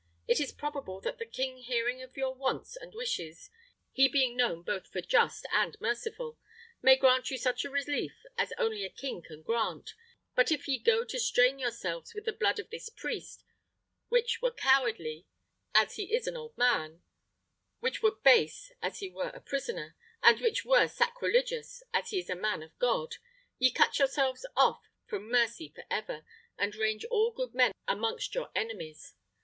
[0.27, 3.51] It is probable that the king, hearing of your wants and wishes,
[3.91, 6.39] he being known both for just and merciful,
[6.81, 9.93] may grant you such relief as only a king can grant;
[10.33, 13.43] but if ye go to stain yourselves with the blood of this priest,
[14.09, 15.27] which were cowardly,
[15.75, 17.03] as he is an old man;
[17.79, 22.29] which were base, as he is a prisoner; and which were sacrilegious, as he is
[22.31, 23.17] a man of God,
[23.59, 26.25] ye cut yourselves off from mercy for ever,
[26.57, 29.13] and range all good men amongst your enemies.